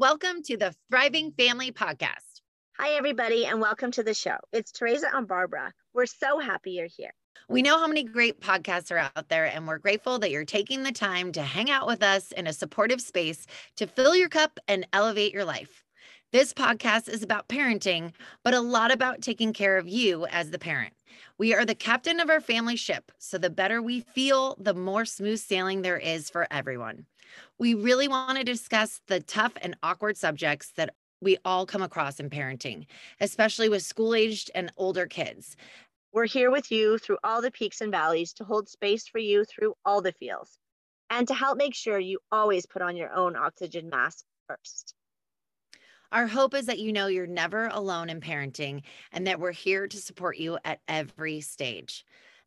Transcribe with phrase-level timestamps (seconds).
[0.00, 2.40] Welcome to the Thriving Family Podcast.
[2.78, 4.36] Hi, everybody, and welcome to the show.
[4.52, 5.72] It's Teresa and Barbara.
[5.92, 7.10] We're so happy you're here.
[7.48, 10.84] We know how many great podcasts are out there, and we're grateful that you're taking
[10.84, 14.60] the time to hang out with us in a supportive space to fill your cup
[14.68, 15.82] and elevate your life.
[16.30, 18.12] This podcast is about parenting,
[18.44, 20.92] but a lot about taking care of you as the parent.
[21.38, 25.04] We are the captain of our family ship, so the better we feel, the more
[25.04, 27.06] smooth sailing there is for everyone.
[27.58, 32.20] We really want to discuss the tough and awkward subjects that we all come across
[32.20, 32.86] in parenting,
[33.20, 35.56] especially with school aged and older kids.
[36.12, 39.44] We're here with you through all the peaks and valleys to hold space for you
[39.44, 40.58] through all the feels
[41.10, 44.94] and to help make sure you always put on your own oxygen mask first.
[46.10, 49.86] Our hope is that you know you're never alone in parenting and that we're here
[49.86, 52.02] to support you at every stage.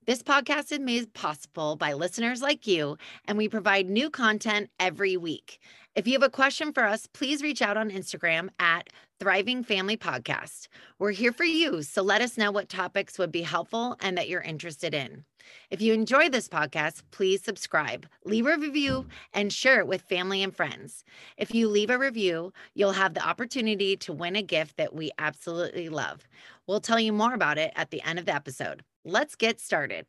[0.08, 5.16] This podcast is made possible by listeners like you, and we provide new content every
[5.16, 5.60] week.
[5.94, 8.88] If you have a question for us, please reach out on Instagram at
[9.20, 10.70] Thriving Family Podcast.
[11.00, 14.30] We're here for you, so let us know what topics would be helpful and that
[14.30, 15.26] you're interested in.
[15.70, 20.42] If you enjoy this podcast, please subscribe, leave a review, and share it with family
[20.42, 21.04] and friends.
[21.36, 25.12] If you leave a review, you'll have the opportunity to win a gift that we
[25.18, 26.26] absolutely love.
[26.68, 28.82] We'll tell you more about it at the end of the episode.
[29.04, 30.06] Let's get started.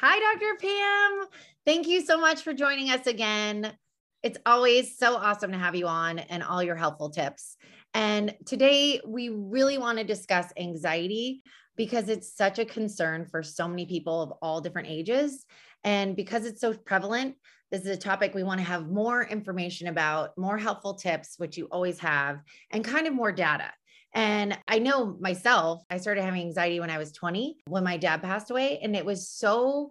[0.00, 0.56] Hi, Dr.
[0.56, 1.28] Pam.
[1.64, 3.74] Thank you so much for joining us again.
[4.22, 7.56] It's always so awesome to have you on and all your helpful tips.
[7.94, 11.42] And today we really want to discuss anxiety
[11.76, 15.46] because it's such a concern for so many people of all different ages.
[15.84, 17.36] And because it's so prevalent,
[17.70, 21.56] this is a topic we want to have more information about, more helpful tips, which
[21.56, 23.70] you always have, and kind of more data.
[24.12, 28.22] And I know myself, I started having anxiety when I was 20 when my dad
[28.22, 28.80] passed away.
[28.82, 29.90] And it was so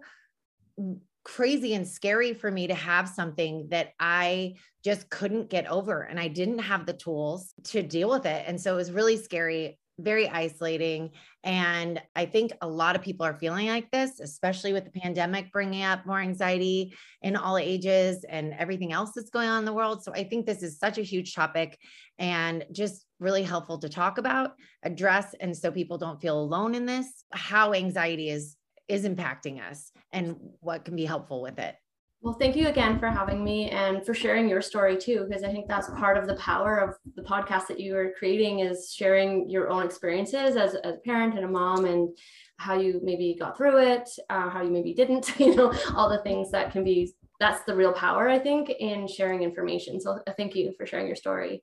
[1.24, 4.54] crazy and scary for me to have something that I
[4.84, 6.02] just couldn't get over.
[6.02, 8.44] And I didn't have the tools to deal with it.
[8.46, 11.10] And so it was really scary very isolating.
[11.44, 15.52] And I think a lot of people are feeling like this, especially with the pandemic
[15.52, 19.72] bringing up more anxiety in all ages and everything else that's going on in the
[19.72, 20.02] world.
[20.02, 21.78] So I think this is such a huge topic
[22.18, 24.52] and just really helpful to talk about,
[24.82, 25.34] address.
[25.40, 28.56] And so people don't feel alone in this, how anxiety is
[28.90, 31.76] is impacting us and what can be helpful with it.
[32.22, 35.50] Well, thank you again for having me and for sharing your story too, because I
[35.50, 39.48] think that's part of the power of the podcast that you are creating is sharing
[39.48, 42.14] your own experiences as, as a parent and a mom and
[42.58, 46.22] how you maybe got through it, uh, how you maybe didn't, you know, all the
[46.22, 49.98] things that can be, that's the real power, I think, in sharing information.
[49.98, 51.62] So uh, thank you for sharing your story.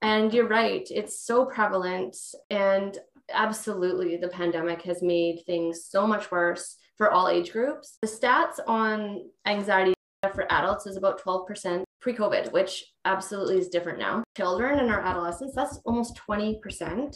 [0.00, 2.16] And you're right, it's so prevalent.
[2.50, 2.96] And
[3.32, 7.98] absolutely, the pandemic has made things so much worse for all age groups.
[8.02, 9.94] The stats on anxiety
[10.34, 14.22] for adults is about 12% pre COVID, which absolutely is different now.
[14.36, 16.60] Children and our adolescents, that's almost 20%,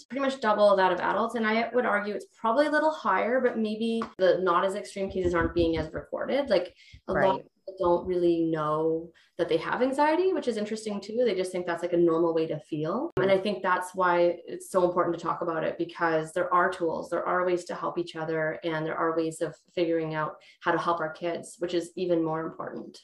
[0.09, 1.34] pretty much double that of adults.
[1.34, 5.11] And I would argue it's probably a little higher, but maybe the not as extreme
[5.11, 6.49] cases aren't being as recorded.
[6.49, 6.75] Like
[7.09, 7.29] a right.
[7.29, 7.43] lot
[7.78, 11.22] don't really know that they have anxiety, which is interesting too.
[11.25, 13.10] They just think that's like a normal way to feel.
[13.21, 16.71] And I think that's why it's so important to talk about it because there are
[16.71, 20.37] tools, there are ways to help each other, and there are ways of figuring out
[20.61, 22.99] how to help our kids, which is even more important.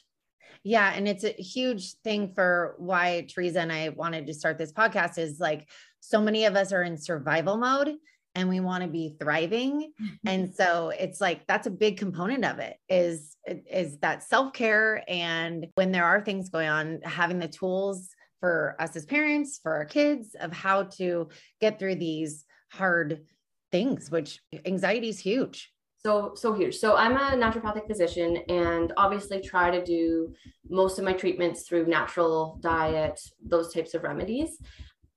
[0.63, 0.91] Yeah.
[0.93, 5.17] And it's a huge thing for why Teresa and I wanted to start this podcast
[5.17, 5.69] is like
[5.99, 7.95] so many of us are in survival mode
[8.35, 9.91] and we want to be thriving.
[10.01, 10.27] Mm-hmm.
[10.27, 15.67] and so it's like that's a big component of it is is that self-care and
[15.75, 18.09] when there are things going on having the tools
[18.39, 21.27] for us as parents for our kids of how to
[21.59, 23.21] get through these hard
[23.71, 25.71] things which anxiety is huge.
[26.05, 26.75] So so huge.
[26.77, 30.33] So i'm a naturopathic physician and obviously try to do
[30.69, 34.57] most of my treatments through natural diet those types of remedies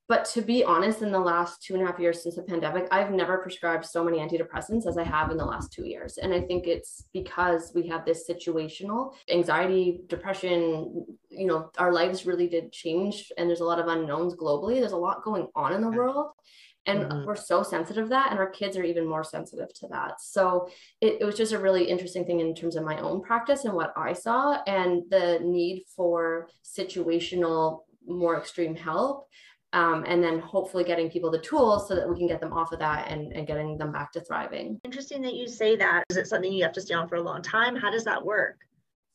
[0.09, 2.89] but to be honest, in the last two and a half years since the pandemic,
[2.91, 6.19] I've never prescribed so many antidepressants as I have in the last two years.
[6.19, 12.27] And I think it's because we have this situational anxiety, depression, you know, our lives
[12.27, 14.81] really did change and there's a lot of unknowns globally.
[14.81, 16.33] There's a lot going on in the world.
[16.85, 17.27] And mm-hmm.
[17.27, 20.21] we're so sensitive to that, and our kids are even more sensitive to that.
[20.21, 20.69] So
[21.01, 23.75] it, it was just a really interesting thing in terms of my own practice and
[23.75, 29.29] what I saw, and the need for situational, more extreme help
[29.73, 32.73] um, and then hopefully getting people the tools so that we can get them off
[32.73, 34.79] of that and, and getting them back to thriving.
[34.85, 36.05] Interesting that you say that.
[36.11, 37.77] Is it something you have to stay on for a long time?
[37.77, 38.59] How does that work?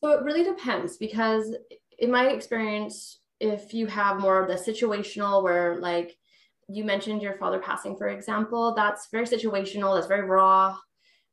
[0.04, 1.56] So it really depends because
[2.00, 6.15] in my experience, if you have more of the situational where like
[6.68, 10.75] you mentioned your father passing, for example, that's very situational, that's very raw.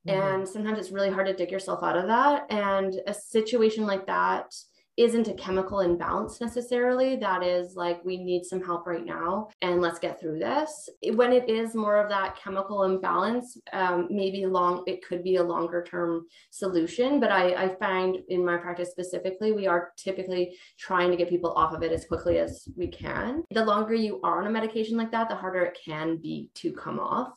[0.07, 0.21] Mm-hmm.
[0.21, 2.47] And sometimes it's really hard to dig yourself out of that.
[2.51, 4.55] And a situation like that,
[4.97, 7.17] isn't a chemical imbalance necessarily.
[7.17, 10.89] That is like, we need some help right now and let's get through this.
[11.15, 15.43] When it is more of that chemical imbalance, um, maybe long, it could be a
[15.43, 17.21] longer term solution.
[17.21, 21.53] But I, I find in my practice specifically, we are typically trying to get people
[21.53, 23.43] off of it as quickly as we can.
[23.51, 26.73] The longer you are on a medication like that, the harder it can be to
[26.73, 27.33] come off.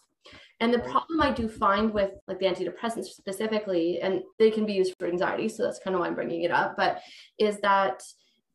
[0.60, 4.74] And the problem I do find with like the antidepressants specifically, and they can be
[4.74, 7.02] used for anxiety, so that's kind of why I'm bringing it up, but
[7.38, 8.02] is that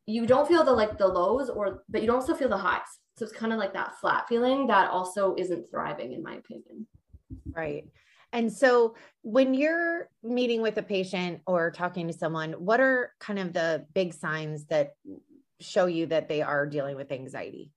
[0.05, 2.81] you don't feel the like the lows or but you don't still feel the highs.
[3.17, 6.87] So it's kind of like that flat feeling that also isn't thriving in my opinion.
[7.51, 7.85] Right.
[8.33, 13.37] And so when you're meeting with a patient or talking to someone, what are kind
[13.37, 14.95] of the big signs that
[15.61, 17.71] show you that they are dealing with anxiety?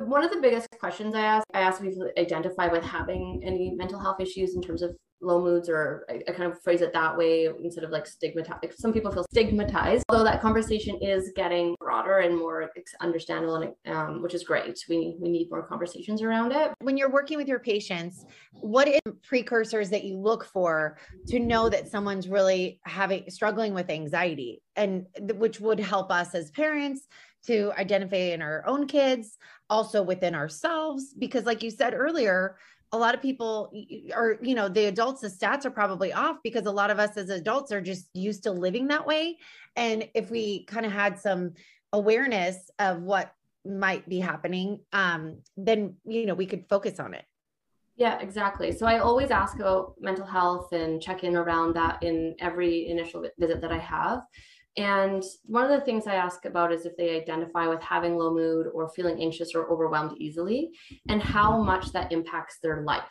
[0.00, 3.74] One of the biggest questions I ask, I ask if you identify with having any
[3.76, 6.94] mental health issues in terms of low moods, or I, I kind of phrase it
[6.94, 8.78] that way instead of like stigmatized.
[8.78, 12.70] Some people feel stigmatized, although that conversation is getting broader and more
[13.02, 14.78] understandable, and um, which is great.
[14.88, 16.72] We we need more conversations around it.
[16.80, 20.96] When you're working with your patients, what is precursors that you look for
[21.28, 25.04] to know that someone's really having struggling with anxiety, and
[25.34, 27.06] which would help us as parents
[27.46, 29.38] to identify in our own kids,
[29.68, 31.14] also within ourselves.
[31.18, 32.56] Because, like you said earlier,
[32.92, 33.72] a lot of people
[34.14, 37.16] are, you know, the adults, the stats are probably off because a lot of us
[37.16, 39.38] as adults are just used to living that way.
[39.76, 41.52] And if we kind of had some
[41.92, 43.32] awareness of what
[43.64, 47.24] might be happening, um, then, you know, we could focus on it.
[47.96, 48.72] Yeah, exactly.
[48.72, 53.24] So I always ask about mental health and check in around that in every initial
[53.38, 54.22] visit that I have.
[54.76, 58.32] And one of the things I ask about is if they identify with having low
[58.32, 60.70] mood or feeling anxious or overwhelmed easily,
[61.08, 63.08] and how much that impacts their life.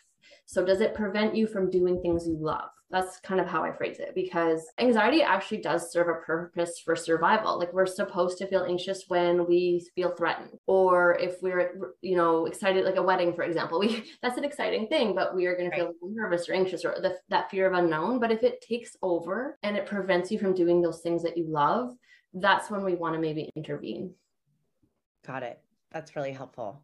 [0.51, 2.71] So, does it prevent you from doing things you love?
[2.89, 6.95] That's kind of how I phrase it because anxiety actually does serve a purpose for
[6.95, 7.59] survival.
[7.59, 12.47] Like we're supposed to feel anxious when we feel threatened or if we're you know
[12.47, 13.79] excited like a wedding for example.
[13.79, 15.77] We that's an exciting thing but we are going right.
[15.81, 18.95] to feel nervous or anxious or the, that fear of unknown, but if it takes
[19.03, 21.95] over and it prevents you from doing those things that you love,
[22.33, 24.15] that's when we want to maybe intervene.
[25.27, 25.61] Got it.
[25.91, 26.81] That's really helpful.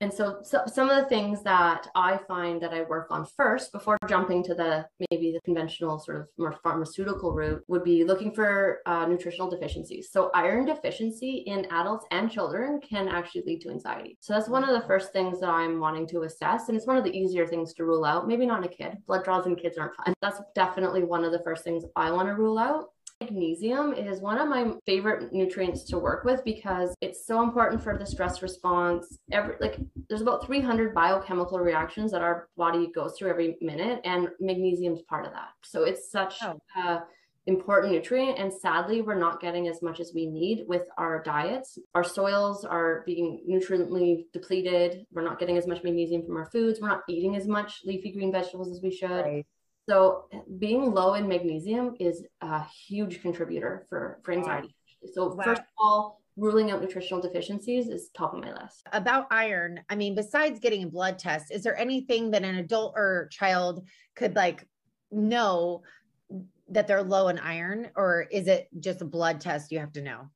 [0.00, 3.72] And so, so, some of the things that I find that I work on first
[3.72, 8.34] before jumping to the maybe the conventional sort of more pharmaceutical route would be looking
[8.34, 10.10] for uh, nutritional deficiencies.
[10.10, 14.18] So iron deficiency in adults and children can actually lead to anxiety.
[14.20, 16.68] So that's one of the first things that I'm wanting to assess.
[16.68, 18.26] And it's one of the easier things to rule out.
[18.26, 18.98] Maybe not in a kid.
[19.06, 20.14] Blood draws in kids aren't fun.
[20.20, 22.86] That's definitely one of the first things I want to rule out.
[23.20, 27.96] Magnesium is one of my favorite nutrients to work with because it's so important for
[27.96, 29.18] the stress response.
[29.32, 29.78] Every like
[30.08, 35.02] there's about 300 biochemical reactions that our body goes through every minute and magnesium is
[35.02, 35.50] part of that.
[35.62, 36.58] So it's such oh.
[36.76, 37.04] a
[37.46, 41.78] important nutrient and sadly we're not getting as much as we need with our diets
[41.94, 46.80] our soils are being nutriently depleted we're not getting as much magnesium from our foods
[46.80, 49.46] we're not eating as much leafy green vegetables as we should right.
[49.88, 50.24] So
[50.58, 54.74] being low in magnesium is a huge contributor for, for anxiety.
[55.02, 55.10] Wow.
[55.12, 55.44] So wow.
[55.44, 58.82] first of all, ruling out nutritional deficiencies is top of my list.
[58.92, 62.94] About iron, I mean, besides getting a blood test, is there anything that an adult
[62.96, 63.86] or child
[64.16, 64.66] could like
[65.10, 65.82] know
[66.68, 70.02] that they're low in iron, or is it just a blood test you have to
[70.02, 70.30] know?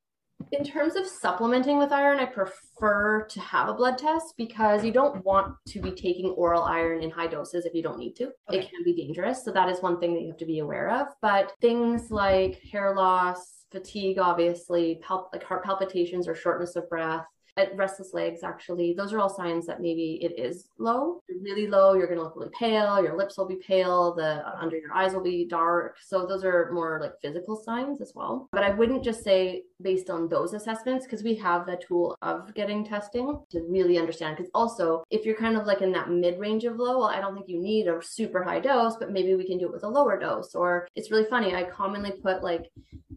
[0.52, 4.92] In terms of supplementing with iron, I prefer to have a blood test because you
[4.92, 8.30] don't want to be taking oral iron in high doses if you don't need to.
[8.48, 8.60] Okay.
[8.60, 9.44] It can be dangerous.
[9.44, 11.08] So that is one thing that you have to be aware of.
[11.20, 17.26] But things like hair loss, fatigue, obviously, palp- like heart palpitations or shortness of breath,
[17.74, 21.20] restless legs actually those are all signs that maybe it is low.
[21.42, 24.56] Really low you're going to look really pale your lips will be pale the uh,
[24.60, 25.96] under your eyes will be dark.
[26.00, 28.48] So those are more like physical signs as well.
[28.52, 32.54] But i wouldn't just say based on those assessments because we have the tool of
[32.54, 34.36] getting testing to really understand.
[34.36, 37.20] Because also if you're kind of like in that mid range of low well i
[37.20, 39.84] don't think you need a super high dose but maybe we can do it with
[39.84, 40.54] a lower dose.
[40.54, 42.70] Or it's really funny i commonly put like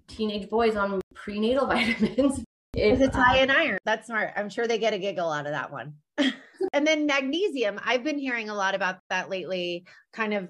[0.08, 3.80] teenage boys on prenatal vitamins it's high in iron.
[3.86, 4.32] That's smart.
[4.36, 5.94] I'm sure they get a giggle out of that one.
[6.74, 7.80] and then magnesium.
[7.84, 10.50] I've been hearing a lot about that lately, kind of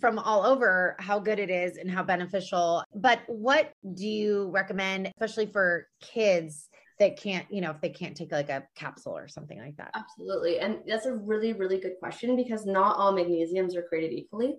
[0.00, 2.82] from all over how good it is and how beneficial.
[2.94, 8.16] But what do you recommend, especially for kids that can't, you know, if they can't
[8.16, 9.92] take like a capsule or something like that?
[9.94, 10.58] Absolutely.
[10.58, 14.56] And that's a really, really good question because not all magnesiums are created equally.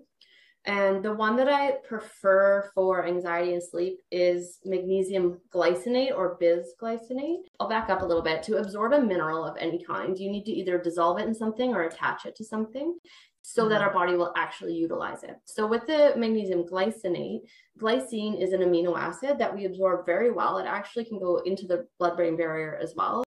[0.64, 7.38] And the one that I prefer for anxiety and sleep is magnesium glycinate or bisglycinate.
[7.58, 8.44] I'll back up a little bit.
[8.44, 11.74] To absorb a mineral of any kind, you need to either dissolve it in something
[11.74, 12.96] or attach it to something.
[13.42, 13.88] so that mm-hmm.
[13.88, 15.36] our body will actually utilize it.
[15.44, 17.40] So with the magnesium glycinate,
[17.78, 20.58] glycine is an amino acid that we absorb very well.
[20.58, 23.24] It actually can go into the blood brain barrier as well.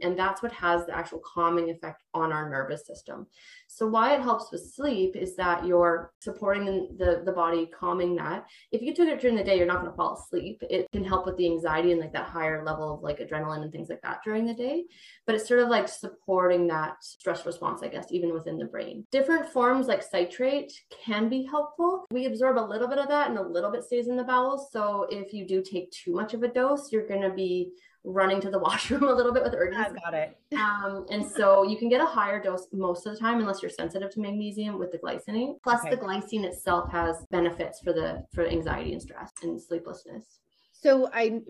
[0.00, 3.26] And that's what has the actual calming effect on our nervous system.
[3.68, 8.46] So, why it helps with sleep is that you're supporting the, the body, calming that.
[8.72, 10.62] If you took it during the day, you're not going to fall asleep.
[10.68, 13.72] It can help with the anxiety and like that higher level of like adrenaline and
[13.72, 14.84] things like that during the day.
[15.26, 19.04] But it's sort of like supporting that stress response, I guess, even within the brain.
[19.10, 20.72] Different forms like citrate
[21.04, 22.06] can be helpful.
[22.10, 24.68] We absorb a little bit of that and a little bit stays in the bowels.
[24.72, 27.72] So, if you do take too much of a dose, you're going to be
[28.06, 29.90] running to the washroom a little bit with urgency.
[29.90, 30.38] I got it.
[30.56, 33.70] um, and so you can get a higher dose most of the time unless you're
[33.70, 35.56] sensitive to magnesium with the glycinate.
[35.62, 35.90] Plus okay.
[35.90, 40.40] the glycine itself has benefits for the for anxiety and stress and sleeplessness.
[40.72, 41.40] So I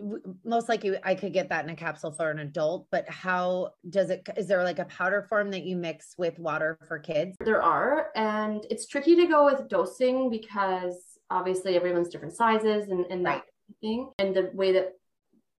[0.45, 4.09] most likely I could get that in a capsule for an adult, but how does
[4.09, 7.35] it is there like a powder form that you mix with water for kids?
[7.41, 10.95] There are, and it's tricky to go with dosing because
[11.29, 13.41] obviously everyone's different sizes and, and right.
[13.41, 14.09] that thing.
[14.17, 14.93] And the way that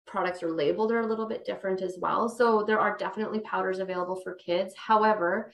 [0.08, 2.28] products are labeled are a little bit different as well.
[2.28, 4.74] So there are definitely powders available for kids.
[4.76, 5.52] However,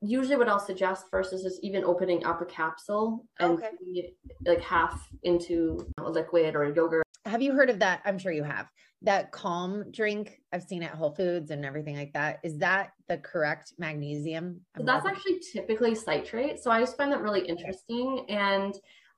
[0.00, 4.12] usually what I'll suggest first is just even opening up a capsule and okay.
[4.46, 7.02] like half into a liquid or a yogurt.
[7.24, 8.02] Have you heard of that?
[8.04, 8.68] I'm sure you have.
[9.02, 12.40] That calm drink I've seen at Whole Foods and everything like that.
[12.42, 14.60] Is that the correct magnesium?
[14.76, 16.58] So that's actually typically citrate.
[16.58, 18.26] So I just find that really interesting.
[18.28, 18.74] And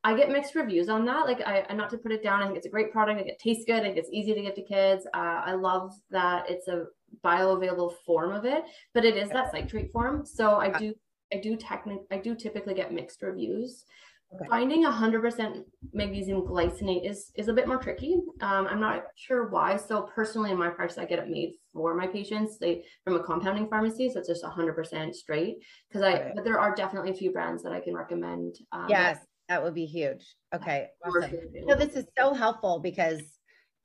[0.07, 1.27] I get mixed reviews on that.
[1.27, 3.19] Like, I, not to put it down, I think it's a great product.
[3.19, 3.81] I think it tastes good.
[3.81, 5.05] I think it's easy to get to kids.
[5.13, 6.85] Uh, I love that it's a
[7.25, 8.63] bioavailable form of it,
[8.95, 10.25] but it is that citrate form.
[10.25, 10.95] So I do,
[11.33, 13.85] I do technic, I do typically get mixed reviews.
[14.33, 14.47] Okay.
[14.49, 18.15] Finding 100% magnesium glycinate is is a bit more tricky.
[18.41, 19.77] Um, I'm not sure why.
[19.77, 22.59] So personally, in my practice, I get it made for my patients.
[22.59, 25.57] They from a compounding pharmacy, so it's just 100% straight.
[25.89, 26.33] Because I, okay.
[26.35, 28.57] but there are definitely a few brands that I can recommend.
[28.73, 30.35] Um, yes, that would be huge.
[30.55, 30.89] Okay.
[31.05, 31.39] Awesome.
[31.65, 33.21] No, this is so helpful because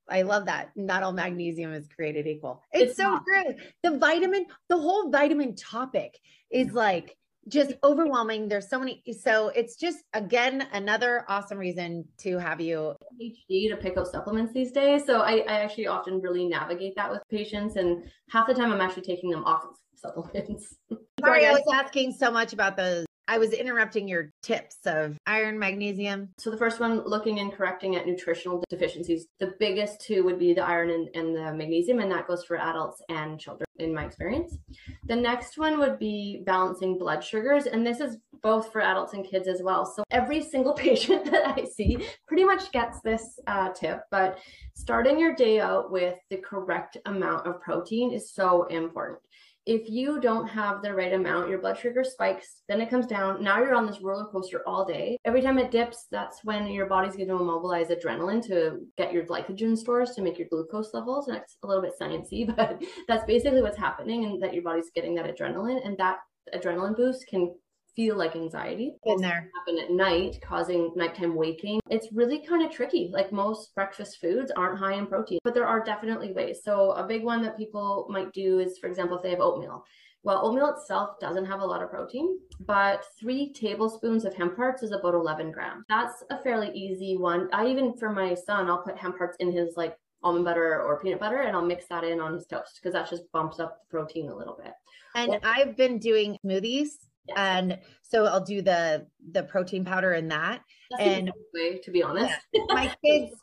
[0.10, 0.72] I love that.
[0.76, 2.64] Not all magnesium is created equal.
[2.72, 3.24] It's, it's so not.
[3.26, 3.56] true.
[3.84, 6.20] The vitamin, the whole vitamin topic
[6.52, 7.16] is like
[7.48, 8.48] just overwhelming.
[8.48, 9.04] There's so many.
[9.20, 14.54] So it's just again another awesome reason to have you PhD to pick up supplements
[14.54, 15.06] these days.
[15.06, 18.82] So I, I actually often really navigate that with patients, and half the time I'm
[18.82, 20.76] actually taking them off of supplements.
[21.20, 25.58] Sorry, I was asking so much about those I was interrupting your tips of iron,
[25.58, 26.32] magnesium.
[26.38, 29.28] So the first one, looking and correcting at nutritional deficiencies.
[29.40, 32.58] The biggest two would be the iron and, and the magnesium, and that goes for
[32.58, 34.58] adults and children in my experience.
[35.06, 39.26] The next one would be balancing blood sugars, and this is both for adults and
[39.26, 39.86] kids as well.
[39.86, 44.40] So every single patient that I see pretty much gets this uh, tip, but
[44.76, 49.20] starting your day out with the correct amount of protein is so important
[49.66, 53.44] if you don't have the right amount, your blood sugar spikes, then it comes down.
[53.44, 55.18] Now you're on this roller coaster all day.
[55.24, 59.24] Every time it dips, that's when your body's going to immobilize adrenaline to get your
[59.24, 61.28] glycogen stores to make your glucose levels.
[61.28, 64.92] And it's a little bit sciencey, but that's basically what's happening, and that your body's
[64.96, 66.18] getting that adrenaline, and that
[66.56, 67.54] adrenaline boost can
[67.96, 68.96] feel like anxiety.
[69.06, 69.50] In there.
[69.56, 71.80] happen at night causing nighttime waking.
[71.90, 73.10] It's really kind of tricky.
[73.12, 76.62] Like most breakfast foods aren't high in protein but there are definitely ways.
[76.64, 79.84] So a big one that people might do is for example if they have oatmeal.
[80.24, 84.84] Well oatmeal itself doesn't have a lot of protein but three tablespoons of hemp hearts
[84.84, 85.84] is about 11 grams.
[85.90, 87.50] That's a fairly easy one.
[87.54, 91.00] I even for my son i'll put hemp hearts in his like almond butter or
[91.00, 93.80] peanut butter and I'll mix that in on his toast because that just bumps up
[93.80, 94.74] the protein a little bit.
[95.16, 96.90] And well, I've been doing smoothies
[97.36, 100.62] and so I'll do the the protein powder in that.
[100.92, 102.36] That's and way to be honest,
[102.68, 103.34] my kids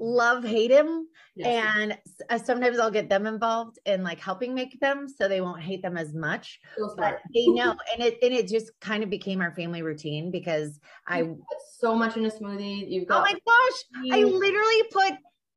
[0.00, 1.64] love hate him, yes.
[1.76, 1.98] and
[2.30, 5.82] uh, sometimes I'll get them involved in like helping make them so they won't hate
[5.82, 6.58] them as much.
[6.96, 10.80] But they know, and it and it just kind of became our family routine because
[11.06, 11.38] I put
[11.78, 12.90] so much in a smoothie.
[12.90, 15.12] You've got oh my gosh, I literally put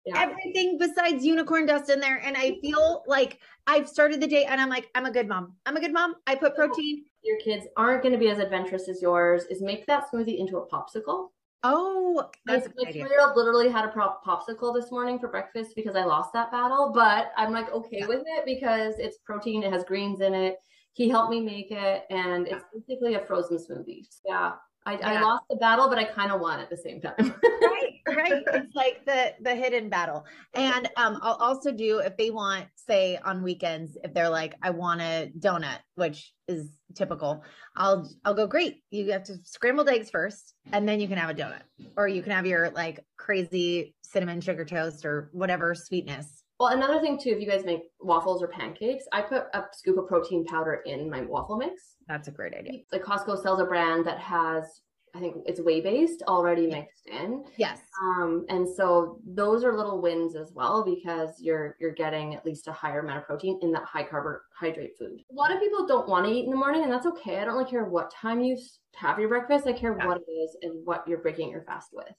[0.06, 0.22] yeah.
[0.22, 2.18] everything besides unicorn dust in there.
[2.24, 5.54] And I feel like I've started the day and I'm like, I'm a good mom.
[5.66, 6.16] I'm a good mom.
[6.28, 7.06] I put protein.
[7.24, 9.46] Your kids aren't going to be as adventurous as yours.
[9.46, 11.30] Is make that smoothie into a popsicle.
[11.66, 15.72] Oh, that's my two year old literally had a prop popsicle this morning for breakfast
[15.78, 16.92] because I lost that battle.
[16.94, 18.08] But I'm like okay yeah.
[18.08, 20.58] with it because it's protein, it has greens in it.
[20.92, 24.06] He helped me make it, and it's basically a frozen smoothie.
[24.26, 24.52] Yeah,
[24.86, 25.12] I, yeah.
[25.12, 27.14] I lost the battle, but I kind of won at the same time.
[27.18, 28.44] right, right.
[28.54, 30.26] It's like the the hidden battle.
[30.54, 34.72] And um, I'll also do if they want, say on weekends, if they're like, I
[34.72, 37.44] want a donut, which is typical,
[37.76, 38.84] I'll I'll go, great.
[38.92, 41.64] You have to scrambled eggs first, and then you can have a donut.
[41.98, 47.02] Or you can have your like crazy cinnamon sugar toast or whatever sweetness Well, another
[47.02, 50.46] thing too, if you guys make waffles or pancakes, I put a scoop of protein
[50.46, 51.93] powder in my waffle mix.
[52.08, 52.82] That's a great idea.
[52.92, 54.82] Like Costco sells a brand that has,
[55.16, 57.44] I think it's whey based already mixed in.
[57.58, 57.80] Yes.
[58.02, 62.68] Um, and so those are little wins as well because you're you're getting at least
[62.68, 65.22] a higher amount of protein in that high carbohydrate food.
[65.32, 67.38] A lot of people don't want to eat in the morning, and that's okay.
[67.38, 68.58] I don't really care what time you
[68.96, 69.68] have your breakfast.
[69.68, 70.08] I care Yeah.
[70.08, 72.12] what it is and what you're breaking your fast with.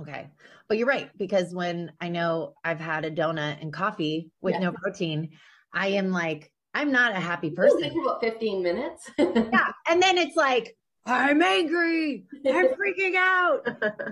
[0.00, 0.28] Okay.
[0.68, 4.60] But you're right, because when I know I've had a donut and coffee with Yeah.
[4.60, 5.30] no protein,
[5.72, 7.82] I am like, I'm not a happy person.
[7.82, 9.10] take about 15 minutes.
[9.18, 9.72] yeah.
[9.88, 12.24] And then it's like, I'm angry.
[12.46, 13.62] I'm freaking out.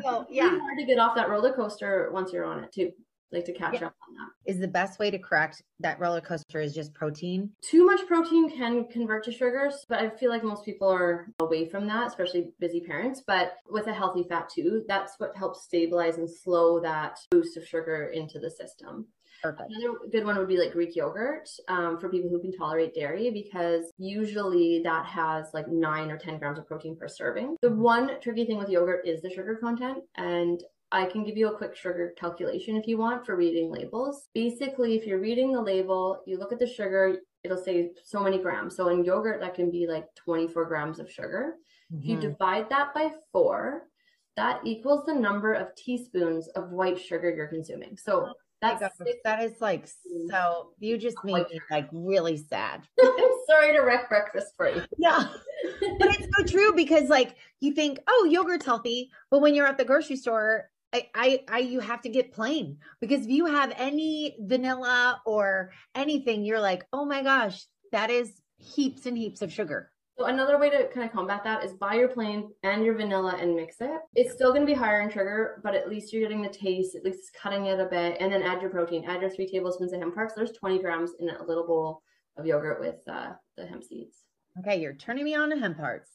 [0.03, 0.45] So, yeah.
[0.53, 0.59] yeah.
[0.59, 2.91] hard to get off that roller coaster once you're on it too.
[3.31, 3.87] Like to catch Yeah.
[3.87, 4.51] up on that.
[4.53, 7.51] Is the best way to correct that roller coaster is just protein?
[7.63, 11.69] Too much protein can convert to sugars, but I feel like most people are away
[11.69, 13.23] from that, especially busy parents.
[13.27, 17.67] But with a healthy fat too, that's what helps stabilize and slow that boost of
[17.67, 19.07] sugar into the system.
[19.43, 19.71] Perfect.
[19.71, 23.31] Another good one would be like Greek yogurt um, for people who can tolerate dairy
[23.31, 27.57] because usually that has like nine or 10 grams of protein per serving.
[27.63, 29.99] The one tricky thing with yogurt is the sugar content.
[30.17, 30.63] And
[30.93, 34.29] I can give you a quick sugar calculation if you want for reading labels.
[34.35, 38.39] Basically, if you're reading the label, you look at the sugar, it'll say so many
[38.39, 38.77] grams.
[38.77, 41.55] So in yogurt, that can be like 24 grams of sugar.
[41.93, 42.21] If you Mhm.
[42.21, 43.89] divide that by four,
[44.37, 47.97] that equals the number of teaspoons of white sugar you're consuming.
[47.97, 49.87] So that's that is like
[50.31, 52.83] so you just made me like really sad.
[53.03, 54.83] I'm sorry to wreck breakfast for you.
[54.99, 55.27] Yeah.
[55.99, 59.79] but it's so true because like you think, oh, yogurt's healthy, but when you're at
[59.79, 63.73] the grocery store, I, I, I, you have to get plain because if you have
[63.77, 69.53] any vanilla or anything, you're like, oh my gosh, that is heaps and heaps of
[69.53, 69.91] sugar.
[70.19, 73.37] So another way to kind of combat that is buy your plain and your vanilla
[73.39, 74.01] and mix it.
[74.15, 76.95] It's still going to be higher in sugar, but at least you're getting the taste,
[76.95, 79.05] at least it's cutting it a bit, and then add your protein.
[79.05, 80.33] Add your three tablespoons of hemp hearts.
[80.35, 82.03] There's 20 grams in a little bowl
[82.39, 84.23] of yogurt with uh, the hemp seeds.
[84.61, 86.13] Okay, you're turning me on to hemp hearts.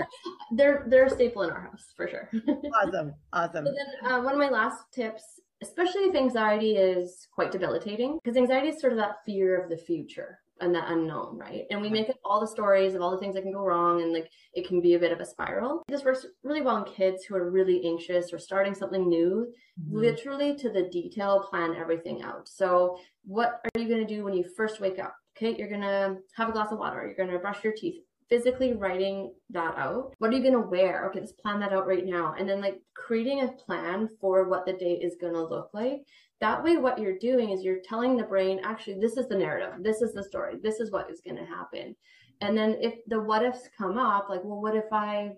[0.52, 2.28] they're they're a staple in our house for sure.
[2.82, 3.66] awesome, awesome.
[3.66, 5.22] So then, uh, one of my last tips,
[5.62, 9.76] especially if anxiety is quite debilitating, because anxiety is sort of that fear of the
[9.76, 11.64] future and that unknown, right?
[11.70, 14.02] And we make up all the stories of all the things that can go wrong,
[14.02, 15.82] and like it can be a bit of a spiral.
[15.88, 19.52] This works really well in kids who are really anxious or starting something new.
[19.80, 19.92] Mhm.
[19.92, 22.48] Literally to the detail, plan everything out.
[22.48, 25.14] So, what are you going to do when you first wake up?
[25.36, 28.00] Okay, you're going to have a glass of water, you're going to brush your teeth,
[28.28, 30.14] physically writing that out.
[30.18, 31.08] What are you going to wear?
[31.08, 32.34] Okay, let's plan that out right now.
[32.38, 36.04] And then, like, creating a plan for what the day is going to look like.
[36.44, 39.82] That way, what you're doing is you're telling the brain, actually, this is the narrative,
[39.82, 41.96] this is the story, this is what is going to happen.
[42.42, 45.36] And then, if the what ifs come up, like, well, what if I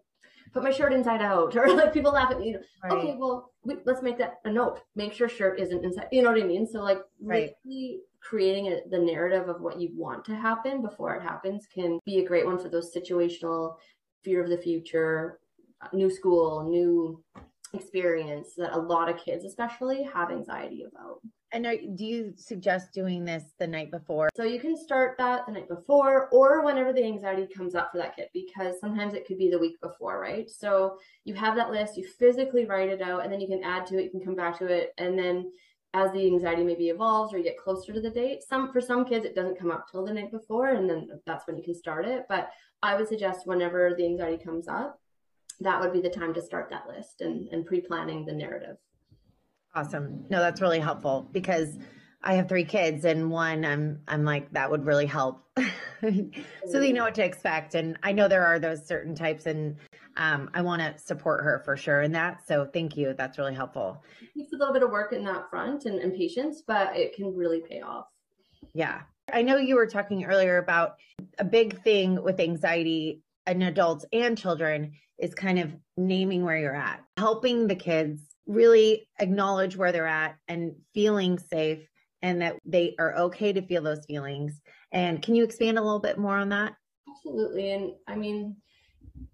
[0.53, 1.55] put my shirt inside out?
[1.57, 2.93] Or like people laugh at me, you know, Right.
[2.93, 4.81] okay, well, we, let's make that a note.
[4.97, 6.09] Make sure shirt isn't inside.
[6.11, 6.67] You know what I mean?
[6.67, 7.53] So, like, Right.
[7.65, 12.01] really creating a, the narrative of what you want to happen before it happens can
[12.05, 13.77] be a great one for those situational
[14.25, 15.39] fear of the future,
[15.93, 17.23] new school, new
[17.73, 21.21] experience that a lot of kids, especially, have anxiety about.
[21.53, 24.29] And are, do you suggest doing this the night before?
[24.35, 27.99] So you can start that the night before or whenever the anxiety comes up for
[27.99, 30.51] that kid because sometimes it could be the week before, right?
[30.51, 33.87] So you have that list, you physically write it out, and then you can add
[33.87, 35.51] to it, you can come back to it, and then
[35.95, 39.05] as the anxiety maybe evolves or you get closer to the date, some for some
[39.05, 41.75] kids it doesn't come up till the night before, and then that's when you can
[41.75, 42.27] start it.
[42.29, 42.51] But
[42.83, 45.01] I would suggest whenever the anxiety comes up,
[45.61, 48.77] that would be the time to start that list and, and pre-planning the narrative.
[49.75, 50.25] Awesome.
[50.31, 51.79] No, that's really helpful because
[52.23, 55.45] I have three kids and one I'm I'm like that would really help.
[55.59, 59.77] so they know what to expect and I know there are those certain types and
[60.17, 62.47] um, I want to support her for sure in that.
[62.47, 63.15] So thank you.
[63.17, 64.03] That's really helpful.
[64.23, 67.15] It takes a little bit of work in that front and, and patience, but it
[67.15, 68.07] can really pay off.
[68.73, 69.03] Yeah.
[69.33, 70.97] I know you were talking earlier about
[71.39, 76.77] a big thing with anxiety in adults and children is kind of naming where you're
[76.77, 81.87] at, helping the kids really acknowledge where they're at and feeling safe
[82.23, 84.61] and that they are okay to feel those feelings.
[84.93, 86.75] And can you expand a little bit more on that?
[87.09, 87.73] Absolutely.
[87.73, 88.57] And I mean,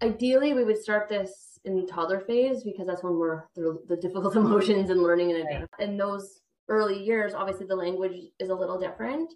[0.01, 4.35] ideally, we would start this in toddler phase because that's when we're the, the difficult
[4.35, 5.67] emotions and learning and Right.
[5.79, 9.33] In those early years, obviously, the language is a little different.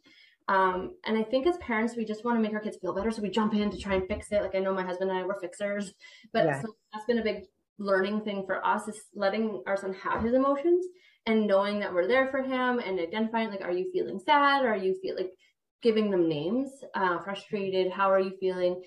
[0.47, 3.11] Um, and I think as parents, we just want to make our kids feel better.
[3.11, 4.41] So we jump in to try and fix it.
[4.41, 5.93] Like I know my husband and I were fixers,
[6.33, 6.61] but Yeah.
[6.61, 7.43] so that's been a big
[7.79, 10.85] learning thing for us is letting our son have his emotions
[11.25, 14.65] and knowing that we're there for him and identifying like, are you feeling sad?
[14.65, 15.31] Are you feel like
[15.83, 17.91] giving them names, uh, frustrated?
[17.91, 18.81] How are you feeling?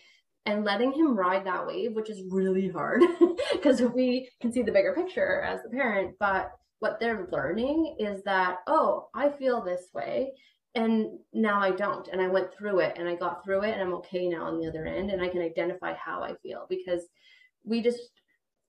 [0.46, 3.02] and letting him ride that wave, which is really hard
[3.52, 6.16] because we can see the bigger picture as the parent.
[6.18, 10.32] But what they're learning is that, oh, I feel this way.
[10.74, 12.06] And now I don't.
[12.08, 14.58] And I went through it and I got through it and I'm okay now on
[14.58, 15.10] the other end.
[15.10, 17.02] And I can identify how I feel because
[17.64, 17.98] we just,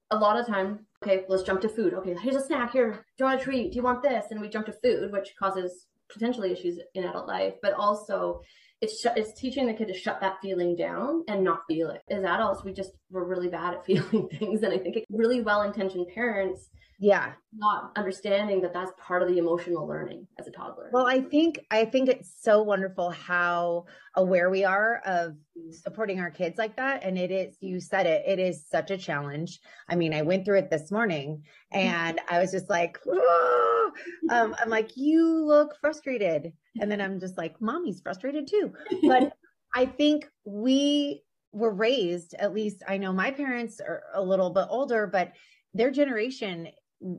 [0.10, 1.94] a lot of time, okay, let's jump to food.
[1.94, 2.72] Okay, here's a snack.
[2.74, 3.72] Here, do you want a treat?
[3.72, 4.26] Do you want this?
[4.32, 8.42] And we jump to food, which causes potentially issues in adult life, but also
[8.82, 12.02] it's sh- it's teaching the kid to shut that feeling down and not feel it.
[12.10, 15.42] As adults, we just we're really bad at feeling things, and I think it, really
[15.42, 16.70] well-intentioned parents
[17.02, 17.34] yeah.
[17.52, 20.92] not understanding that that's part of the emotional learning as a toddler.
[20.94, 25.36] Well i think i think it's so wonderful how aware we are of
[25.72, 29.00] supporting our kids like that and it is you said it it is such a
[29.00, 29.60] challenge.
[29.90, 33.00] I mean i went through it this morning and i was just like
[34.30, 36.54] um, i'm like you look frustrated.
[36.80, 38.74] And then i'm just like mommy's frustrated too.
[39.08, 39.34] But
[39.74, 44.66] i think we were raised at least i know my parents are a little bit
[44.70, 45.34] older but
[45.74, 46.68] their generation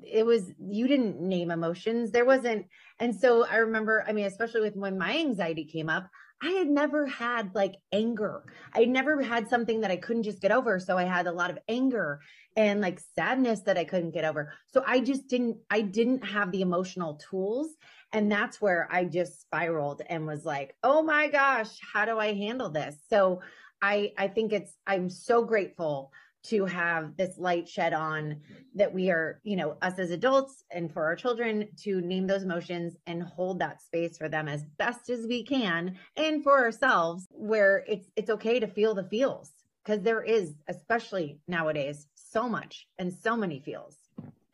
[0.05, 2.11] it was you didn't name emotions.
[2.11, 2.67] There wasn't
[3.01, 6.09] and so i remember i mean especially with when my anxiety came up
[6.43, 8.45] i had never had like anger.
[8.75, 11.51] I never had something that i couldn't just get over so i had a lot
[11.51, 12.21] of anger
[12.57, 14.53] and like sadness that i couldn't get over.
[14.67, 17.69] So i just didn't i didn't have the emotional tools
[18.13, 22.35] and that's where i just spiraled and was like oh my gosh how do i
[22.35, 22.95] handle this?
[23.09, 23.41] So
[23.83, 26.11] i i think it's i'm so grateful
[26.45, 28.41] to have this light shed on
[28.75, 32.43] that we are, you know, us as adults and for our children to name those
[32.43, 37.27] emotions and hold that space for them as best as we can and for ourselves
[37.31, 39.53] where it's it's okay to feel the feels
[39.85, 43.97] because there is especially nowadays so much and so many feels.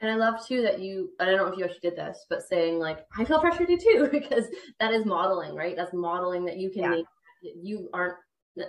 [0.00, 2.42] And I love too that you, I don't know if you actually did this, but
[2.42, 4.44] saying like, I feel frustrated too, because
[4.78, 5.74] that is modeling, right?
[5.74, 6.90] That's modeling that you can yeah.
[6.90, 7.06] make,
[7.42, 8.16] you aren't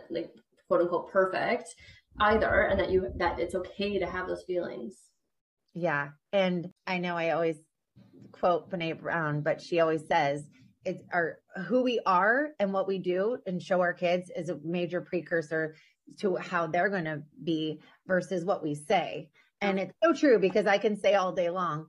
[0.09, 0.31] like
[0.69, 1.75] quote unquote perfect,
[2.21, 4.95] either and that you that it's okay to have those feelings.
[5.73, 6.09] Yeah.
[6.31, 7.57] And i know i always
[8.31, 10.47] quote Brene Brown but she always says
[10.85, 14.59] it's our who we are and what we do and show our kids is a
[14.63, 15.75] major precursor
[16.19, 19.29] to how they're going to be versus what we say.
[19.61, 21.87] And it's so true because i can say all day long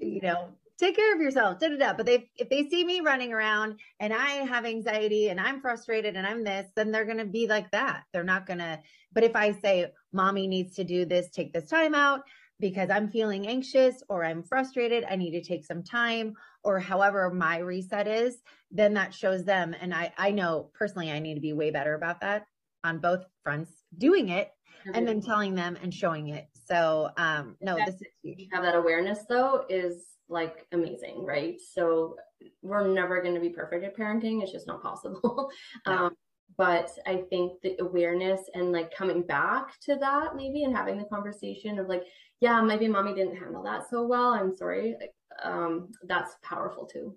[0.00, 0.48] you know
[0.82, 1.92] take care of yourself, da da da.
[1.94, 6.16] But they, if they see me running around and I have anxiety and I'm frustrated
[6.16, 8.04] and I'm this, then they're going to be like that.
[8.12, 8.80] They're not going to.
[9.12, 12.22] But if I say, mommy needs to do this, take this time out
[12.58, 17.30] because I'm feeling anxious or I'm frustrated, I need to take some time or however
[17.32, 18.36] my reset is,
[18.70, 19.74] then that shows them.
[19.80, 22.46] And I, I know personally, I need to be way better about that
[22.84, 24.50] on both fronts, doing it
[24.94, 26.48] and then telling them and showing it.
[26.66, 28.48] So, um, no, this is huge.
[28.52, 31.60] Have that awareness though is like amazing, right?
[31.60, 32.16] So
[32.62, 34.42] we're never going to be perfect at parenting.
[34.42, 35.50] It's just not possible.
[35.86, 36.04] Yeah.
[36.04, 36.16] Um,
[36.58, 41.04] but I think the awareness and like coming back to that maybe and having the
[41.04, 42.04] conversation of like,
[42.40, 44.34] yeah, maybe mommy didn't handle that so well.
[44.34, 44.96] I'm sorry.
[45.42, 47.16] Um, that's powerful too.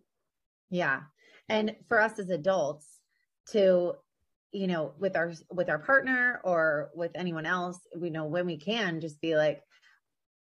[0.70, 1.02] Yeah.
[1.50, 3.00] And for us as adults
[3.52, 3.94] to,
[4.52, 8.58] you know, with our with our partner or with anyone else, we know when we
[8.58, 9.62] can just be like,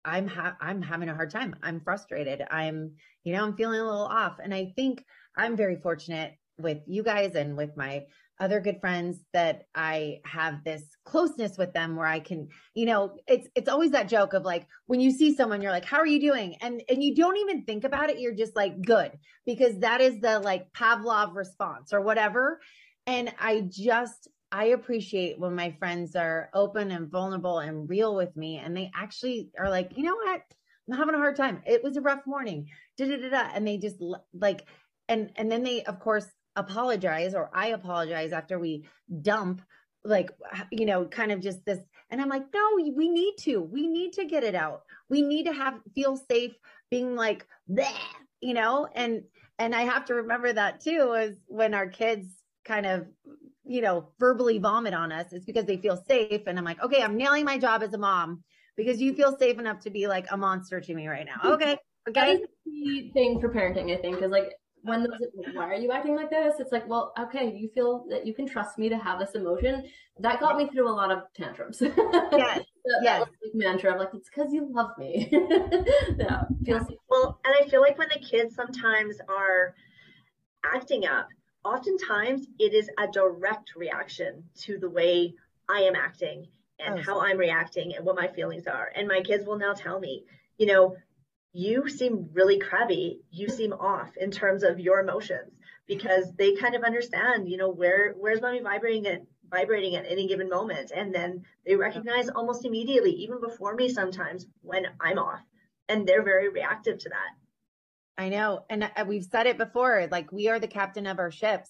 [0.05, 1.55] I'm ha- I'm having a hard time.
[1.63, 2.43] I'm frustrated.
[2.49, 4.37] I'm, you know, I'm feeling a little off.
[4.41, 5.03] And I think
[5.35, 8.03] I'm very fortunate with you guys and with my
[8.39, 13.15] other good friends that I have this closeness with them where I can, you know,
[13.27, 16.05] it's it's always that joke of like when you see someone you're like how are
[16.05, 16.55] you doing?
[16.61, 19.11] And and you don't even think about it, you're just like good
[19.45, 22.59] because that is the like Pavlov response or whatever.
[23.07, 28.35] And I just I appreciate when my friends are open and vulnerable and real with
[28.35, 30.41] me and they actually are like, you know what?
[30.87, 31.61] I'm having a hard time.
[31.65, 32.69] It was a rough morning.
[32.97, 33.49] Da, da, da, da.
[33.53, 33.97] And they just
[34.33, 34.65] like,
[35.09, 38.87] and, and then they, of course, apologize or I apologize after we
[39.21, 39.61] dump
[40.03, 40.31] like,
[40.71, 41.79] you know, kind of just this.
[42.11, 44.83] And I'm like, no, we need to, we need to get it out.
[45.09, 46.53] We need to have, feel safe
[46.91, 47.91] being like, Bleh,
[48.41, 49.23] you know, and,
[49.57, 52.27] and I have to remember that too, is when our kids
[52.63, 53.07] kind of
[53.65, 56.41] you know, verbally vomit on us, it's because they feel safe.
[56.47, 58.43] And I'm like, okay, I'm nailing my job as a mom
[58.75, 61.53] because you feel safe enough to be like a monster to me right now.
[61.53, 61.77] Okay.
[62.07, 62.37] Okay.
[62.37, 64.51] the key thing for parenting, I think, is like
[64.83, 65.19] when those,
[65.53, 66.59] why are you acting like this?
[66.59, 69.85] It's like, well, okay, you feel that you can trust me to have this emotion.
[70.19, 71.81] That got me through a lot of tantrums.
[72.31, 72.59] Yes.
[72.85, 73.19] that, yes.
[73.21, 75.27] That like mantra of like, it's because you love me.
[76.19, 76.43] yeah.
[76.63, 79.73] Feels well, and I feel like when the kids sometimes are
[80.63, 81.27] acting up,
[81.65, 85.33] oftentimes it is a direct reaction to the way
[85.67, 86.47] I am acting
[86.79, 88.91] and oh, how I'm reacting and what my feelings are.
[88.95, 90.23] And my kids will now tell me,
[90.57, 90.95] you know,
[91.53, 93.21] you seem really crabby.
[93.31, 95.53] You seem off in terms of your emotions
[95.87, 100.27] because they kind of understand, you know, where where's mommy vibrating at vibrating at any
[100.27, 100.91] given moment.
[100.93, 105.41] And then they recognize almost immediately, even before me sometimes, when I'm off.
[105.87, 107.44] And they're very reactive to that.
[108.17, 108.65] I know.
[108.69, 111.69] And we've said it before like, we are the captain of our ships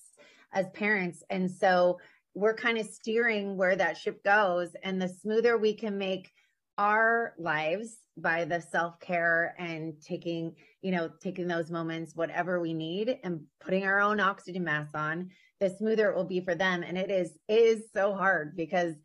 [0.53, 1.23] as parents.
[1.29, 1.99] And so
[2.33, 4.75] we're kind of steering where that ship goes.
[4.83, 6.31] And the smoother we can make
[6.77, 13.17] our lives by the self-care and taking you know taking those moments whatever we need
[13.23, 15.29] and putting our own oxygen mask on
[15.59, 18.95] the smoother it will be for them and it is it is so hard because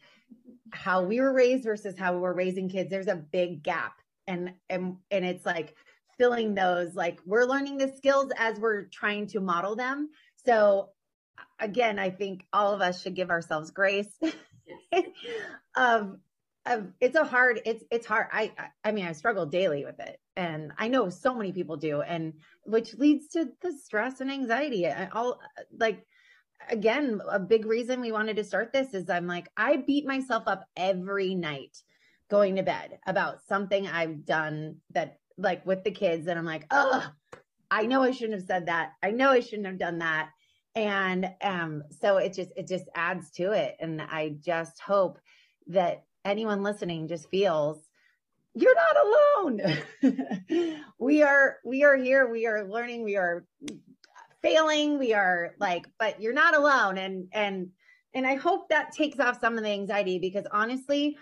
[0.72, 3.94] how we were raised versus how we're raising kids there's a big gap
[4.26, 5.74] and and and it's like
[6.21, 10.11] filling those like we're learning the skills as we're trying to model them.
[10.45, 10.91] So
[11.59, 14.19] again i think all of us should give ourselves grace
[15.77, 16.17] of
[16.67, 19.99] um, it's a hard it's it's hard I, I i mean i struggle daily with
[20.01, 24.31] it and i know so many people do and which leads to the stress and
[24.31, 25.41] anxiety and all
[25.79, 26.05] like
[26.69, 30.45] again a big reason we wanted to start this is i'm like i beat myself
[30.47, 31.77] up every night
[32.29, 36.66] going to bed about something i've done that like with the kids and i'm like
[36.70, 37.07] oh
[37.70, 38.92] i know i shouldn't have said that.
[39.03, 40.31] I know i shouldn't have done that.
[40.74, 43.76] And um so it just it just adds to it.
[43.81, 45.18] And i just hope
[45.68, 47.79] that anyone listening just feels
[48.55, 49.61] you're not
[50.03, 50.81] alone.
[50.98, 53.44] we are we are here, we are learning, we are
[54.42, 56.98] failing, we are like but you're not alone.
[56.98, 57.68] And and
[58.12, 61.16] and I hope that takes off some of the anxiety because honestly,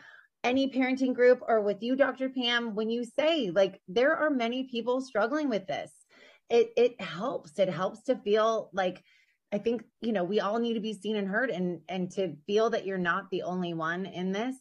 [0.45, 2.29] any parenting group or with you Dr.
[2.29, 5.93] Pam when you say like there are many people struggling with this,
[6.49, 7.59] it it helps.
[7.59, 9.03] It helps to feel like
[9.51, 12.37] I think, you know, we all need to be seen and heard and and to
[12.47, 14.57] feel that you're not the only one in this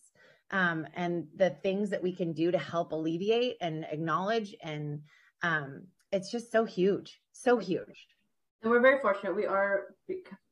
[0.51, 4.55] um, and the things that we can do to help alleviate and acknowledge.
[4.63, 5.01] And
[5.43, 8.07] um, it's just so huge, so huge.
[8.61, 9.35] And we're very fortunate.
[9.35, 9.95] We are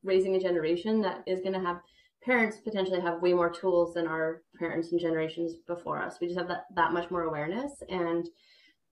[0.04, 1.82] raising a generation that is going to have
[2.26, 6.18] parents potentially have way more tools than our parents and generations before us.
[6.20, 7.72] We just have that, that much more awareness.
[7.90, 8.28] And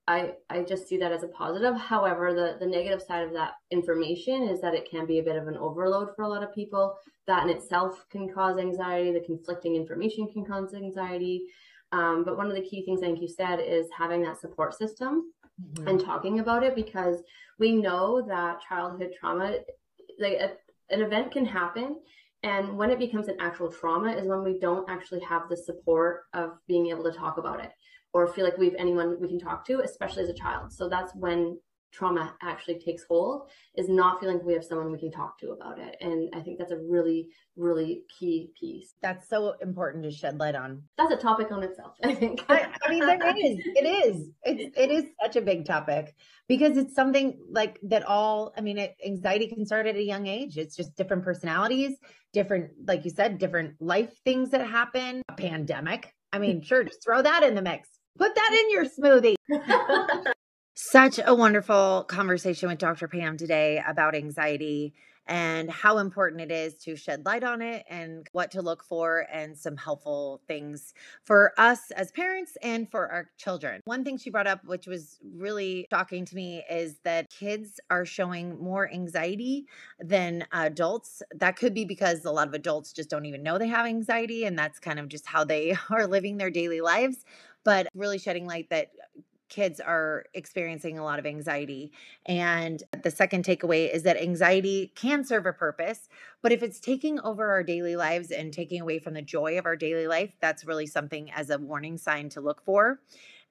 [0.08, 1.76] I I just see that as a positive.
[1.76, 5.38] However, the the negative side of that information is that it can be a bit
[5.38, 6.96] of an overload for a lot of people.
[7.26, 9.14] That in itself can cause anxiety.
[9.14, 11.44] The conflicting information can cause anxiety.
[11.94, 14.74] Um, but one of the key things I think you said is having that support
[14.74, 15.88] system mm-hmm.
[15.88, 17.22] and talking about it because
[17.60, 19.58] we know that childhood trauma,
[20.20, 20.54] like a,
[20.90, 21.98] an event can happen
[22.44, 26.24] and when it becomes an actual trauma is when we don't actually have the support
[26.34, 27.72] of being able to talk about it
[28.14, 30.72] or feel like we have anyone we can talk to, especially as a child.
[30.72, 31.58] So that's when
[31.94, 35.80] trauma actually takes hold is not feeling we have someone we can talk to about
[35.80, 35.96] it.
[36.02, 38.94] And i think that's a really really key piece.
[39.02, 40.82] That's so important to shed light on.
[40.98, 42.44] That's a topic on itself i think.
[42.50, 44.30] I, I, mean there is it is.
[44.44, 46.16] It's, it is such a big topic
[46.48, 50.28] because it's something like that all i mean it, anxiety can start at a young
[50.28, 50.58] age.
[50.58, 51.98] It's just different personalities
[52.34, 55.22] different like you said different life things that happen.
[55.30, 56.14] A pandemic.
[56.34, 57.90] I mean sure just throw that in the mix.
[58.18, 59.36] Put that in your smoothie.
[60.76, 63.08] Such a wonderful conversation with Dr.
[63.08, 64.96] Pam today about anxiety
[65.28, 69.28] and how important it is to shed light on it and what to look for
[69.32, 73.82] and some helpful things for us as parents and for our children.
[73.86, 78.04] One thing she brought up, which was really shocking to me, is that kids are
[78.04, 79.68] showing more anxiety
[80.00, 81.22] than adults.
[81.36, 84.46] That could be because a lot of adults just don't even know they have anxiety,
[84.46, 87.24] and that's kind of just how they are living their daily lives
[87.66, 88.90] but really shedding light that
[89.54, 91.92] kids are experiencing a lot of anxiety.
[92.26, 96.10] And the second takeaway is that anxiety can serve a purpose,
[96.42, 99.68] but if it's taking over our daily lives and taking away from the joy of
[99.68, 103.00] our daily life, that's really something as a warning sign to look for.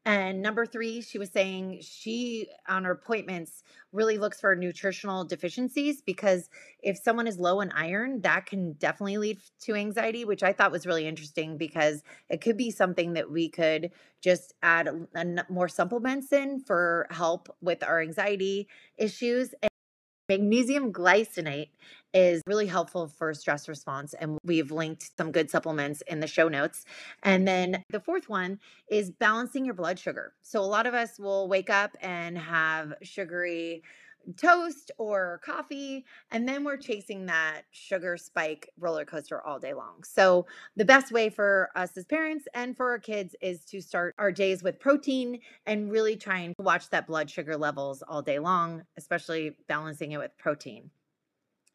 [0.05, 3.63] And number three, she was saying she, on her appointments,
[3.93, 6.51] really looks for nutritional deficiencies because
[6.83, 10.73] if someone is low in iron, that can definitely lead to anxiety, which I thought
[10.73, 15.69] was really interesting because it could be something that we could just add a more
[15.69, 18.67] supplements in for help with our anxiety
[18.99, 19.55] issues.
[20.33, 21.69] Magnesium glycinate
[22.15, 26.49] is really helpful for stress response, and we've linked some good supplements in the show
[26.49, 26.87] notes.
[27.23, 28.59] And then the fourth one
[28.91, 30.33] is balancing your blood sugar.
[30.41, 33.83] So, a lot of us will wake up and have sugary
[34.37, 36.93] toast or coffee, and then we're mm-hmm.
[36.93, 40.03] chasing that sugar spike roller coaster all day long.
[40.05, 44.15] So, the best way for us as parents and for our kids is to start
[44.19, 48.39] our days with protein and really trying to watch that blood sugar levels all day
[48.39, 50.91] long, especially balancing it with protein.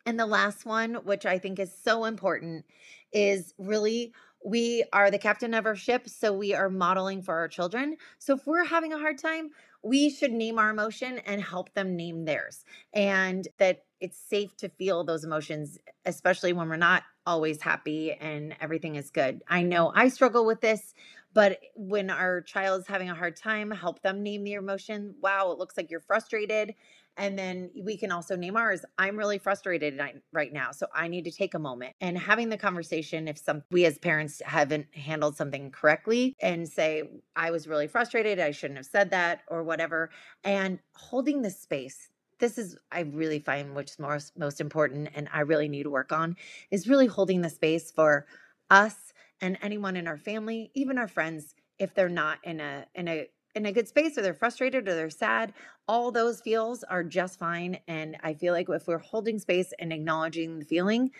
[0.05, 2.63] And the last one, which I think is so important,
[3.11, 4.13] is really
[4.47, 6.07] we are the captain of our ship.
[6.07, 7.97] So we are modeling for our children.
[8.17, 9.49] So if we're having a hard time,
[9.83, 12.63] we should name our emotion and help them name theirs.
[12.93, 18.55] And that it's safe to feel those emotions, especially when we're not always happy and
[18.61, 19.43] everything is good.
[19.49, 20.93] I know I struggle with this,
[21.33, 25.13] but when our child is having a hard time, help them name the emotion.
[25.21, 26.73] Wow, it looks like you're frustrated.
[27.17, 28.85] And then we can also name ours.
[28.97, 29.99] I'm really frustrated
[30.31, 30.71] right now.
[30.71, 33.97] So I need to take a moment and having the conversation if some we as
[33.97, 37.03] parents haven't handled something correctly and say,
[37.35, 38.39] I was really frustrated.
[38.39, 40.11] I shouldn't have said that or whatever.
[40.43, 45.39] And holding the space this is I really find which most most important and I
[45.39, 46.35] really need to work on
[46.69, 48.27] is really holding the space for
[48.69, 53.07] us and anyone in our family, even our friends, if they're not in a in
[53.07, 55.53] a in a good space or they're frustrated or they're sad,
[55.87, 57.79] all those feels are just fine.
[57.87, 61.11] And I feel like if we're holding space and acknowledging the feeling,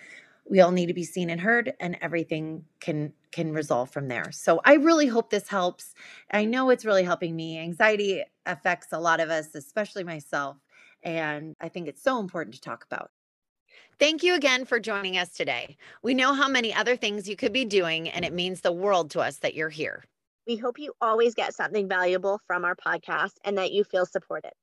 [0.50, 4.32] we all need to be seen and heard and everything can can resolve from there
[4.32, 5.94] so i really hope this helps
[6.32, 10.56] i know it's really helping me anxiety affects a lot of us especially myself
[11.04, 13.12] and I think it's so important to talk about.
[14.00, 15.78] Thank you again for joining us today.
[16.04, 19.10] We know how many other things you could be doing, and it means the world
[19.12, 20.04] to us that you're here.
[20.48, 24.54] We hope you always get something valuable from our podcast and that you feel supported.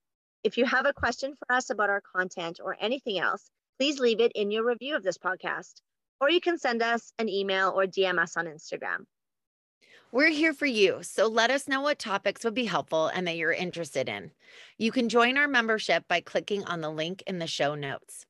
[0.42, 4.18] If you have a question for us about our content or anything else, please leave
[4.18, 5.74] it in your review of this podcast,
[6.22, 9.04] or you can send us an email or DM us on Instagram.
[10.10, 13.36] We're here for you, so let us know what topics would be helpful and that
[13.36, 14.30] you're interested in.
[14.78, 18.24] You can join our membership by clicking on the link in the show notes.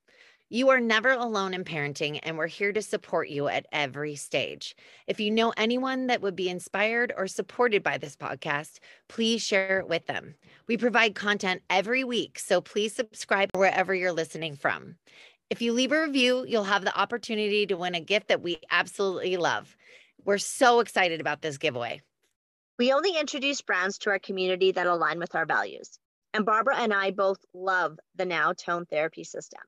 [0.50, 4.76] You are never alone in parenting, and we're here to support you at every stage.
[5.06, 8.78] If you know anyone that would be inspired or supported by this podcast,
[9.08, 10.34] please share it with them.
[10.68, 14.96] We provide content every week, so please subscribe wherever you're listening from.
[15.48, 18.58] If you leave a review, you'll have the opportunity to win a gift that we
[18.70, 19.74] absolutely love.
[20.26, 22.02] We're so excited about this giveaway.
[22.78, 25.98] We only introduce brands to our community that align with our values.
[26.34, 29.60] And Barbara and I both love the Now Tone Therapy System.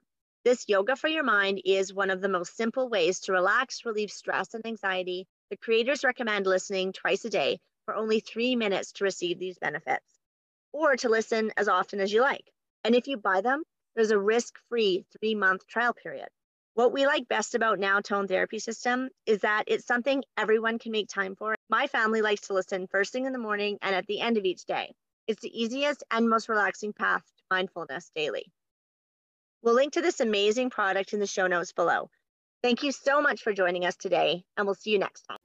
[0.46, 4.12] This yoga for your mind is one of the most simple ways to relax, relieve
[4.12, 5.26] stress and anxiety.
[5.50, 10.06] The creators recommend listening twice a day for only three minutes to receive these benefits,
[10.72, 12.48] or to listen as often as you like.
[12.85, 13.64] And if you buy them,
[13.96, 16.28] there's a risk free three month trial period.
[16.74, 20.92] What we like best about Now Tone Therapy System is that it's something everyone can
[20.92, 21.56] make time for.
[21.68, 24.44] My family likes to listen first thing in the morning and at the end of
[24.44, 24.94] each day.
[25.26, 28.52] It's the easiest and most relaxing path to mindfulness daily.
[29.66, 32.09] We'll link to this amazing product in the show notes below.
[32.62, 35.38] Thank you so much for joining us today, and we'll see you next time.